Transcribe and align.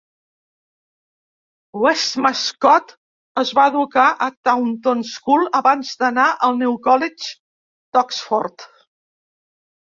Westmacott 1.83 2.95
es 3.43 3.53
va 3.59 3.67
educar 3.73 4.07
a 4.29 4.31
Taunton 4.49 5.05
School 5.13 5.47
abans 5.63 5.95
d'anar 6.03 6.27
al 6.49 6.61
New 6.65 6.77
College 6.91 7.31
d'Oxford. 7.77 8.71